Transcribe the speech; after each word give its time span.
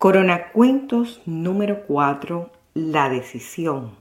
Coronacuentos 0.00 1.20
número 1.26 1.82
4, 1.86 2.50
La 2.72 3.10
decisión, 3.10 3.96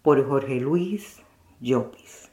por 0.00 0.24
Jorge 0.24 0.60
Luis 0.60 1.20
Llopis. 1.60 2.30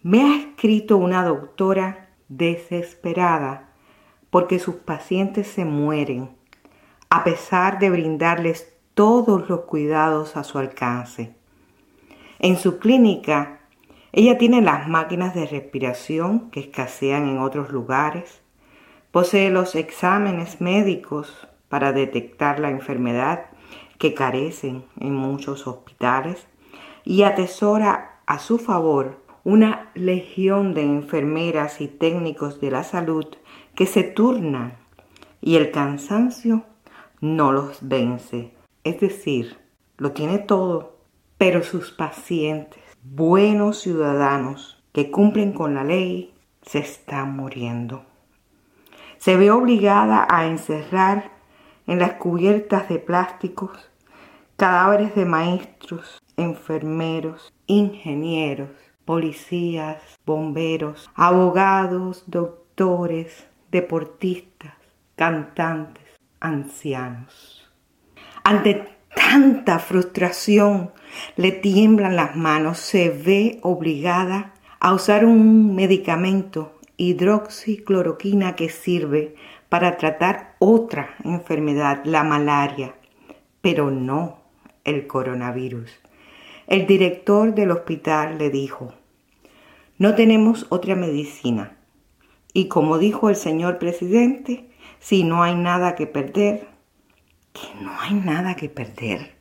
Me 0.00 0.22
ha 0.22 0.36
escrito 0.36 0.96
una 0.96 1.24
doctora 1.24 2.10
desesperada 2.28 3.70
porque 4.30 4.60
sus 4.60 4.76
pacientes 4.76 5.48
se 5.48 5.64
mueren, 5.64 6.30
a 7.10 7.24
pesar 7.24 7.80
de 7.80 7.90
brindarles 7.90 8.72
todos 8.94 9.48
los 9.48 9.62
cuidados 9.62 10.36
a 10.36 10.44
su 10.44 10.58
alcance. 10.58 11.34
En 12.38 12.56
su 12.56 12.78
clínica, 12.78 13.62
ella 14.12 14.38
tiene 14.38 14.62
las 14.62 14.86
máquinas 14.86 15.34
de 15.34 15.46
respiración 15.46 16.48
que 16.52 16.60
escasean 16.60 17.28
en 17.28 17.40
otros 17.40 17.70
lugares, 17.70 18.40
Posee 19.10 19.50
los 19.50 19.74
exámenes 19.74 20.60
médicos 20.60 21.48
para 21.70 21.92
detectar 21.92 22.60
la 22.60 22.68
enfermedad 22.68 23.46
que 23.96 24.12
carecen 24.12 24.84
en 25.00 25.14
muchos 25.14 25.66
hospitales 25.66 26.46
y 27.04 27.22
atesora 27.22 28.20
a 28.26 28.38
su 28.38 28.58
favor 28.58 29.24
una 29.44 29.90
legión 29.94 30.74
de 30.74 30.82
enfermeras 30.82 31.80
y 31.80 31.88
técnicos 31.88 32.60
de 32.60 32.70
la 32.70 32.84
salud 32.84 33.24
que 33.74 33.86
se 33.86 34.02
turnan 34.02 34.76
y 35.40 35.56
el 35.56 35.70
cansancio 35.70 36.64
no 37.22 37.50
los 37.50 37.78
vence. 37.80 38.52
Es 38.84 39.00
decir, 39.00 39.56
lo 39.96 40.12
tiene 40.12 40.38
todo, 40.38 40.98
pero 41.38 41.62
sus 41.62 41.92
pacientes, 41.92 42.82
buenos 43.02 43.80
ciudadanos 43.80 44.84
que 44.92 45.10
cumplen 45.10 45.54
con 45.54 45.74
la 45.74 45.84
ley, 45.84 46.34
se 46.60 46.80
están 46.80 47.34
muriendo 47.34 48.07
se 49.18 49.36
ve 49.36 49.50
obligada 49.50 50.26
a 50.30 50.46
encerrar 50.46 51.30
en 51.86 51.98
las 51.98 52.14
cubiertas 52.14 52.88
de 52.88 52.98
plásticos 52.98 53.90
cadáveres 54.56 55.14
de 55.14 55.24
maestros, 55.24 56.20
enfermeros, 56.36 57.52
ingenieros, 57.66 58.70
policías, 59.04 60.02
bomberos, 60.26 61.08
abogados, 61.14 62.24
doctores, 62.26 63.46
deportistas, 63.70 64.74
cantantes, 65.14 66.04
ancianos. 66.40 67.70
Ante 68.42 68.88
tanta 69.14 69.78
frustración 69.78 70.90
le 71.36 71.52
tiemblan 71.52 72.16
las 72.16 72.34
manos, 72.34 72.78
se 72.78 73.10
ve 73.10 73.60
obligada 73.62 74.54
a 74.80 74.92
usar 74.92 75.24
un 75.24 75.74
medicamento 75.74 76.77
hidroxicloroquina 76.98 78.54
que 78.56 78.68
sirve 78.68 79.34
para 79.68 79.96
tratar 79.96 80.56
otra 80.58 81.14
enfermedad, 81.24 82.02
la 82.04 82.24
malaria, 82.24 82.94
pero 83.62 83.90
no 83.90 84.40
el 84.84 85.06
coronavirus. 85.06 85.90
El 86.66 86.86
director 86.86 87.54
del 87.54 87.70
hospital 87.70 88.36
le 88.36 88.50
dijo, 88.50 88.92
no 89.96 90.14
tenemos 90.14 90.66
otra 90.68 90.94
medicina. 90.96 91.78
Y 92.52 92.68
como 92.68 92.98
dijo 92.98 93.30
el 93.30 93.36
señor 93.36 93.78
presidente, 93.78 94.68
si 94.98 95.22
no 95.22 95.42
hay 95.42 95.54
nada 95.54 95.94
que 95.94 96.06
perder, 96.06 96.66
que 97.52 97.82
no 97.82 97.92
hay 98.00 98.14
nada 98.14 98.56
que 98.56 98.68
perder, 98.68 99.36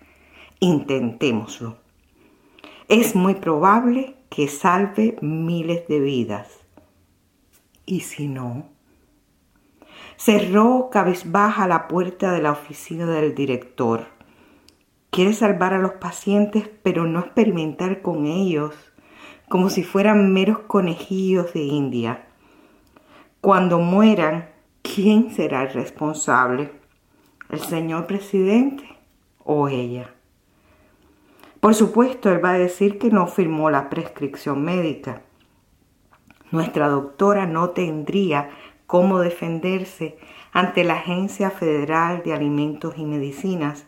intentémoslo. 0.60 1.78
Es 2.88 3.16
muy 3.16 3.36
probable 3.36 4.16
que 4.30 4.48
salve 4.48 5.18
miles 5.22 5.88
de 5.88 6.00
vidas. 6.00 6.67
¿Y 7.90 8.02
si 8.02 8.28
no? 8.28 8.66
Cerró 10.18 10.90
cabizbaja 10.92 11.68
la 11.68 11.88
puerta 11.88 12.34
de 12.34 12.42
la 12.42 12.52
oficina 12.52 13.06
del 13.06 13.34
director. 13.34 14.08
Quiere 15.10 15.32
salvar 15.32 15.74
a 15.74 15.80
los 15.80 15.94
pacientes, 15.94 16.70
pero 16.84 17.06
no 17.06 17.22
experimentar 17.22 18.02
con 18.02 18.26
ellos 18.26 18.76
como 19.48 19.70
si 19.70 19.86
fueran 19.86 20.34
meros 20.34 20.60
conejillos 20.68 21.54
de 21.54 21.62
India. 21.62 22.28
Cuando 23.40 23.80
mueran, 23.80 24.50
¿quién 24.82 25.34
será 25.34 25.64
el 25.64 25.72
responsable? 25.72 26.72
¿El 27.50 27.62
señor 27.62 28.06
presidente 28.06 28.84
o 29.46 29.70
ella? 29.70 30.14
Por 31.62 31.74
supuesto, 31.74 32.30
él 32.30 32.44
va 32.44 32.52
a 32.52 32.60
decir 32.60 33.00
que 33.00 33.12
no 33.12 33.28
firmó 33.28 33.70
la 33.70 33.90
prescripción 33.90 34.66
médica 34.66 35.22
nuestra 36.52 36.88
doctora 36.88 37.46
no 37.46 37.72
tendría 37.72 38.50
cómo 38.86 39.20
defenderse 39.20 40.18
ante 40.54 40.84
la 40.84 40.96
Agencia 40.96 41.52
Federal 41.52 42.24
de 42.24 42.34
Alimentos 42.34 42.96
y 42.98 43.06
Medicinas, 43.06 43.86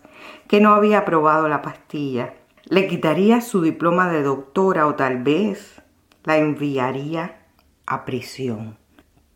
que 0.48 0.62
no 0.62 0.74
había 0.74 1.00
aprobado 1.00 1.48
la 1.48 1.62
pastilla. 1.62 2.36
Le 2.66 2.88
quitaría 2.88 3.42
su 3.42 3.62
diploma 3.62 4.10
de 4.12 4.22
doctora 4.22 4.86
o 4.86 4.96
tal 4.96 5.24
vez 5.24 5.82
la 6.24 6.38
enviaría 6.38 7.40
a 7.86 8.06
prisión. 8.06 8.78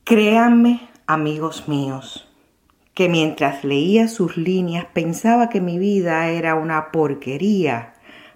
Créanme, 0.04 0.90
amigos 1.08 1.68
míos, 1.68 2.30
que 2.94 3.10
mientras 3.10 3.64
leía 3.64 4.08
sus 4.08 4.38
líneas 4.38 4.86
pensaba 4.94 5.50
que 5.50 5.62
mi 5.62 5.80
vida 5.80 6.28
era 6.28 6.56
una 6.56 6.92
porquería, 6.92 7.93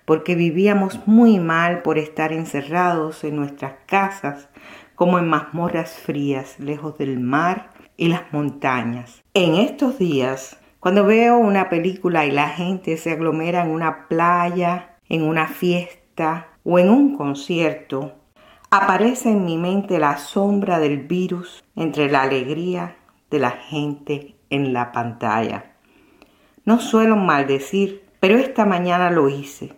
porque 0.07 0.35
vivíamos 0.35 1.05
muy 1.05 1.37
mal 1.37 1.81
por 1.81 1.97
estar 1.97 2.31
encerrados 2.31 3.25
en 3.25 3.35
nuestras 3.35 3.73
casas 3.87 4.47
como 4.95 5.19
en 5.19 5.27
mazmorras 5.27 5.97
frías, 5.97 6.57
lejos 6.61 6.97
del 6.97 7.19
mar 7.19 7.71
y 7.97 8.07
las 8.07 8.31
montañas. 8.31 9.21
En 9.33 9.55
estos 9.55 9.99
días, 9.99 10.55
cuando 10.79 11.03
veo 11.03 11.37
una 11.37 11.67
película 11.67 12.25
y 12.25 12.31
la 12.31 12.47
gente 12.47 12.95
se 12.95 13.11
aglomera 13.11 13.65
en 13.65 13.71
una 13.71 14.07
playa, 14.07 14.95
en 15.09 15.23
una 15.23 15.45
fiesta 15.47 16.51
o 16.63 16.79
en 16.79 16.89
un 16.89 17.17
concierto, 17.17 18.15
aparece 18.71 19.31
en 19.31 19.43
mi 19.43 19.57
mente 19.57 19.99
la 19.99 20.15
sombra 20.19 20.79
del 20.79 20.99
virus 20.99 21.65
entre 21.75 22.09
la 22.09 22.21
alegría 22.21 22.95
de 23.29 23.39
la 23.39 23.51
gente 23.51 24.35
en 24.49 24.71
la 24.71 24.93
pantalla. 24.93 25.75
No 26.63 26.79
suelo 26.79 27.17
maldecir, 27.17 28.05
pero 28.21 28.37
esta 28.37 28.63
mañana 28.63 29.11
lo 29.11 29.27
hice. 29.27 29.75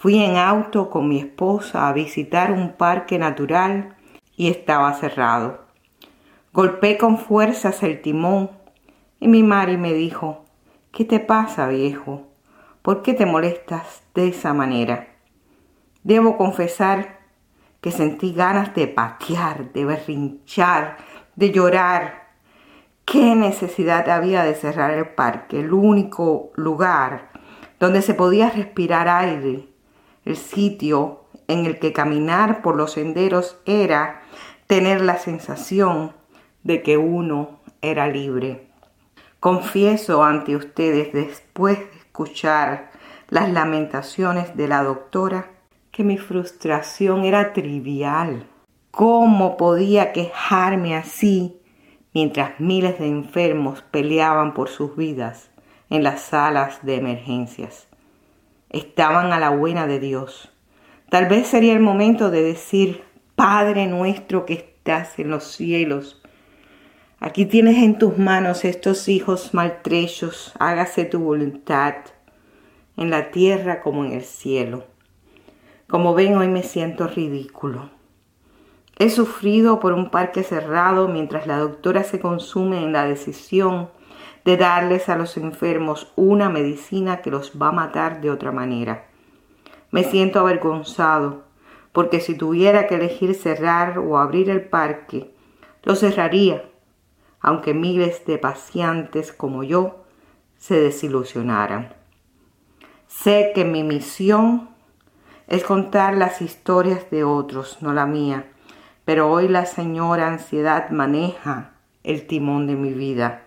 Fui 0.00 0.22
en 0.22 0.36
auto 0.36 0.90
con 0.90 1.08
mi 1.08 1.18
esposa 1.18 1.88
a 1.88 1.92
visitar 1.92 2.52
un 2.52 2.74
parque 2.74 3.18
natural 3.18 3.96
y 4.36 4.48
estaba 4.48 4.94
cerrado. 4.94 5.64
Golpeé 6.52 6.96
con 6.96 7.18
fuerzas 7.18 7.82
el 7.82 8.00
timón 8.00 8.52
y 9.18 9.26
mi 9.26 9.42
madre 9.42 9.76
me 9.76 9.92
dijo, 9.92 10.44
¿qué 10.92 11.04
te 11.04 11.18
pasa, 11.18 11.66
viejo? 11.66 12.28
¿Por 12.80 13.02
qué 13.02 13.12
te 13.12 13.26
molestas 13.26 14.04
de 14.14 14.28
esa 14.28 14.54
manera? 14.54 15.08
Debo 16.04 16.36
confesar 16.36 17.18
que 17.80 17.90
sentí 17.90 18.32
ganas 18.32 18.76
de 18.76 18.86
patear, 18.86 19.72
de 19.72 19.84
berrinchar, 19.84 20.98
de 21.34 21.50
llorar. 21.50 22.28
¿Qué 23.04 23.34
necesidad 23.34 24.08
había 24.10 24.44
de 24.44 24.54
cerrar 24.54 24.92
el 24.92 25.08
parque, 25.08 25.58
el 25.58 25.72
único 25.72 26.52
lugar 26.54 27.30
donde 27.80 28.00
se 28.00 28.14
podía 28.14 28.48
respirar 28.48 29.08
aire, 29.08 29.66
el 30.28 30.36
sitio 30.36 31.24
en 31.46 31.64
el 31.64 31.78
que 31.78 31.94
caminar 31.94 32.60
por 32.60 32.76
los 32.76 32.92
senderos 32.92 33.56
era 33.64 34.22
tener 34.66 35.00
la 35.00 35.16
sensación 35.16 36.12
de 36.62 36.82
que 36.82 36.98
uno 36.98 37.60
era 37.80 38.08
libre. 38.08 38.68
Confieso 39.40 40.22
ante 40.22 40.54
ustedes, 40.54 41.12
después 41.14 41.78
de 41.78 41.96
escuchar 41.96 42.90
las 43.30 43.50
lamentaciones 43.50 44.54
de 44.54 44.68
la 44.68 44.82
doctora, 44.82 45.50
que 45.90 46.04
mi 46.04 46.18
frustración 46.18 47.24
era 47.24 47.54
trivial. 47.54 48.46
¿Cómo 48.90 49.56
podía 49.56 50.12
quejarme 50.12 50.94
así 50.94 51.62
mientras 52.12 52.60
miles 52.60 52.98
de 52.98 53.06
enfermos 53.06 53.82
peleaban 53.90 54.52
por 54.52 54.68
sus 54.68 54.94
vidas 54.94 55.50
en 55.88 56.02
las 56.02 56.20
salas 56.20 56.84
de 56.84 56.96
emergencias? 56.96 57.87
Estaban 58.70 59.32
a 59.32 59.38
la 59.38 59.50
buena 59.50 59.86
de 59.86 59.98
Dios. 59.98 60.50
Tal 61.08 61.26
vez 61.26 61.46
sería 61.46 61.72
el 61.72 61.80
momento 61.80 62.30
de 62.30 62.42
decir, 62.42 63.02
Padre 63.34 63.86
nuestro 63.86 64.44
que 64.44 64.54
estás 64.54 65.18
en 65.18 65.30
los 65.30 65.44
cielos, 65.44 66.20
aquí 67.20 67.46
tienes 67.46 67.78
en 67.78 67.98
tus 67.98 68.18
manos 68.18 68.64
estos 68.64 69.08
hijos 69.08 69.54
maltrechos, 69.54 70.52
hágase 70.58 71.04
tu 71.04 71.20
voluntad, 71.20 71.94
en 72.96 73.10
la 73.10 73.30
tierra 73.30 73.80
como 73.80 74.04
en 74.04 74.12
el 74.12 74.24
cielo. 74.24 74.84
Como 75.86 76.14
ven, 76.14 76.36
hoy 76.36 76.48
me 76.48 76.62
siento 76.62 77.06
ridículo. 77.06 77.90
He 78.98 79.08
sufrido 79.08 79.78
por 79.78 79.92
un 79.92 80.10
parque 80.10 80.42
cerrado 80.42 81.08
mientras 81.08 81.46
la 81.46 81.58
doctora 81.58 82.02
se 82.02 82.18
consume 82.18 82.82
en 82.82 82.92
la 82.92 83.06
decisión 83.06 83.88
de 84.44 84.56
darles 84.56 85.08
a 85.08 85.16
los 85.16 85.36
enfermos 85.36 86.12
una 86.16 86.48
medicina 86.48 87.22
que 87.22 87.30
los 87.30 87.52
va 87.60 87.68
a 87.68 87.72
matar 87.72 88.20
de 88.20 88.30
otra 88.30 88.52
manera. 88.52 89.06
Me 89.90 90.04
siento 90.04 90.40
avergonzado 90.40 91.44
porque 91.92 92.20
si 92.20 92.36
tuviera 92.36 92.86
que 92.86 92.96
elegir 92.96 93.34
cerrar 93.34 93.98
o 93.98 94.18
abrir 94.18 94.50
el 94.50 94.62
parque, 94.62 95.34
lo 95.82 95.94
cerraría, 95.94 96.64
aunque 97.40 97.74
miles 97.74 98.24
de 98.26 98.38
pacientes 98.38 99.32
como 99.32 99.62
yo 99.62 100.04
se 100.58 100.78
desilusionaran. 100.78 101.94
Sé 103.06 103.52
que 103.54 103.64
mi 103.64 103.82
misión 103.82 104.68
es 105.46 105.64
contar 105.64 106.16
las 106.16 106.42
historias 106.42 107.10
de 107.10 107.24
otros, 107.24 107.78
no 107.80 107.94
la 107.94 108.06
mía, 108.06 108.46
pero 109.04 109.30
hoy 109.30 109.48
la 109.48 109.64
señora 109.64 110.28
ansiedad 110.28 110.90
maneja 110.90 111.72
el 112.04 112.26
timón 112.26 112.66
de 112.66 112.74
mi 112.74 112.92
vida. 112.92 113.44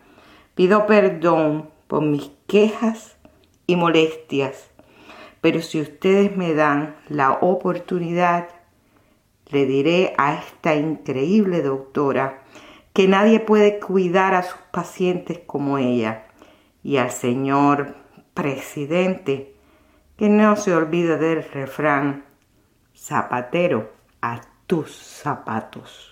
Pido 0.55 0.85
perdón 0.85 1.69
por 1.87 2.01
mis 2.01 2.31
quejas 2.47 3.17
y 3.67 3.75
molestias, 3.75 4.69
pero 5.39 5.61
si 5.61 5.81
ustedes 5.81 6.35
me 6.35 6.53
dan 6.53 6.95
la 7.07 7.31
oportunidad, 7.31 8.49
le 9.47 9.65
diré 9.65 10.13
a 10.17 10.35
esta 10.35 10.75
increíble 10.75 11.61
doctora 11.61 12.43
que 12.93 13.07
nadie 13.07 13.39
puede 13.39 13.79
cuidar 13.79 14.33
a 14.33 14.43
sus 14.43 14.59
pacientes 14.71 15.39
como 15.45 15.77
ella 15.77 16.27
y 16.83 16.97
al 16.97 17.11
señor 17.11 17.95
presidente 18.33 19.55
que 20.17 20.29
no 20.29 20.55
se 20.55 20.73
olvide 20.73 21.17
del 21.17 21.43
refrán 21.43 22.25
zapatero 22.95 23.91
a 24.21 24.41
tus 24.67 24.91
zapatos. 24.95 26.10